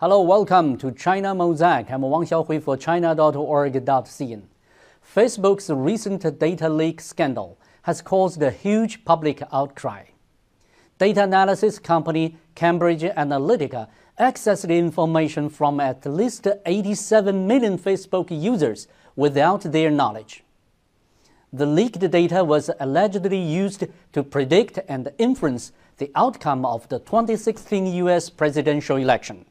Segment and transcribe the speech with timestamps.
[0.00, 1.90] Hello, welcome to China Mosaic.
[1.90, 4.42] I'm Wang Xiaohui for China.org.cn.
[5.14, 10.04] Facebook's recent data leak scandal has caused a huge public outcry.
[10.98, 13.88] Data analysis company Cambridge Analytica
[14.20, 18.86] accessed information from at least 87 million Facebook users
[19.16, 20.44] without their knowledge.
[21.52, 27.86] The leaked data was allegedly used to predict and influence the outcome of the 2016
[28.04, 29.46] US presidential election.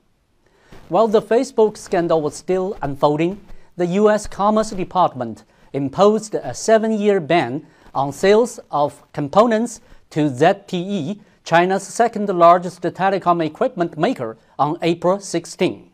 [0.90, 3.41] While the Facebook scandal was still unfolding,
[3.76, 4.27] the U.S.
[4.27, 12.29] Commerce Department imposed a seven year ban on sales of components to ZTE, China's second
[12.29, 15.90] largest telecom equipment maker, on April 16.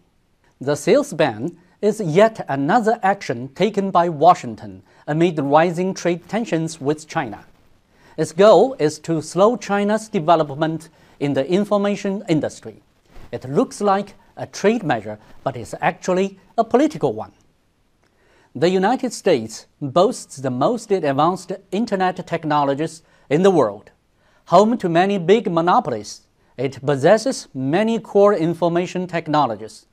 [0.60, 7.06] The sales ban is yet another action taken by Washington amid rising trade tensions with
[7.10, 7.44] China.
[8.16, 10.88] Its goal is to slow China's development
[11.20, 12.82] in the information industry.
[13.34, 17.34] It looks like a trade measure, but is actually a political one.
[18.56, 23.92] The United States boasts the most advanced internet technologies in the world.
[24.46, 29.86] Home to many big monopolies, it possesses many core information technologies.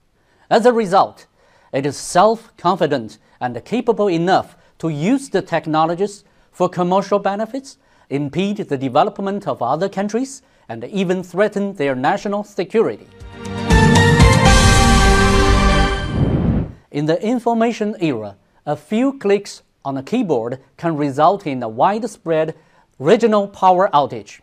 [0.49, 1.27] As a result,
[1.73, 8.57] it is self confident and capable enough to use the technologies for commercial benefits, impede
[8.57, 13.07] the development of other countries, and even threaten their national security.
[16.91, 22.55] In the information era, a few clicks on a keyboard can result in a widespread
[22.99, 24.41] regional power outage.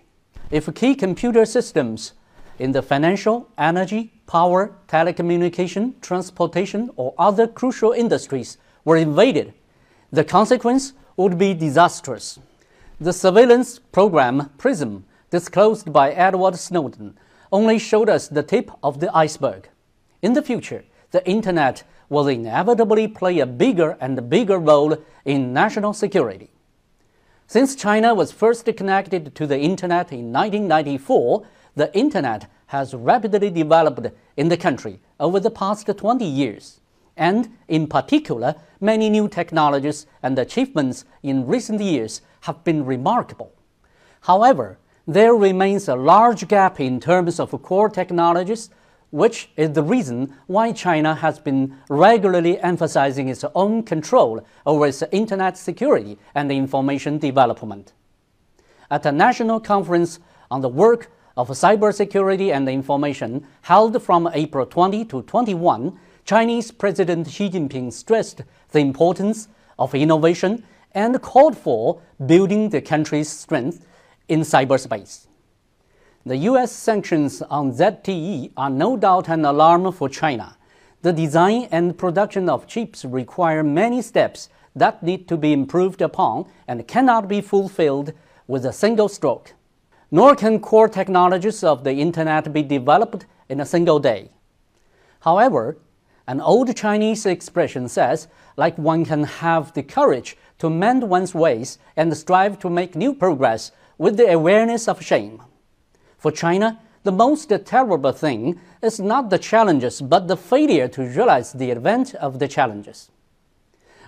[0.50, 2.14] If key computer systems
[2.58, 9.54] in the financial, energy, power, telecommunication, transportation, or other crucial industries were invaded,
[10.12, 12.40] the consequence would be disastrous.
[13.00, 17.18] The surveillance program PRISM, disclosed by Edward Snowden,
[17.52, 19.70] only showed us the tip of the iceberg.
[20.22, 25.94] In the future, the Internet will inevitably play a bigger and bigger role in national
[25.94, 26.50] security.
[27.48, 31.46] Since China was first connected to the Internet in 1994,
[31.76, 36.80] the Internet has rapidly developed in the country over the past 20 years.
[37.16, 43.52] And in particular, many new technologies and achievements in recent years have been remarkable.
[44.22, 48.70] However, there remains a large gap in terms of core technologies
[49.10, 55.02] which is the reason why China has been regularly emphasizing its own control over its
[55.12, 57.94] internet security and information development.
[58.92, 60.20] At a national conference
[60.52, 67.30] on the work of cybersecurity and information held from April 20 to 21, Chinese President
[67.30, 73.86] Xi Jinping stressed the importance of innovation and called for building the country's strength
[74.28, 75.28] in cyberspace.
[76.26, 80.58] The US sanctions on ZTE are no doubt an alarm for China.
[81.04, 86.48] The design and production of chips require many steps that need to be improved upon
[86.68, 88.12] and cannot be fulfilled
[88.48, 89.54] with a single stroke.
[90.10, 94.32] Nor can core technologies of the Internet be developed in a single day.
[95.22, 95.78] However,
[96.28, 101.78] an old Chinese expression says, like one can have the courage to mend one's ways
[101.96, 105.42] and strive to make new progress with the awareness of shame.
[106.18, 111.54] For China, the most terrible thing is not the challenges, but the failure to realize
[111.54, 113.10] the advent of the challenges.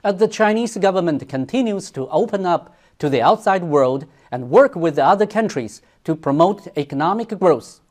[0.03, 4.97] As the Chinese government continues to open up to the outside world and work with
[4.97, 7.81] other countries to promote economic growth,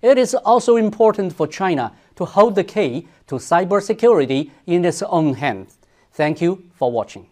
[0.00, 5.34] it is also important for China to hold the key to cybersecurity in its own
[5.34, 5.78] hands.
[6.12, 7.28] Thank you for watching.